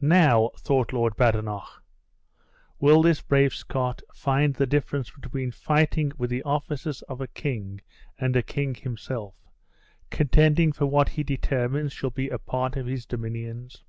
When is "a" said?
7.20-7.28, 8.34-8.42, 12.30-12.38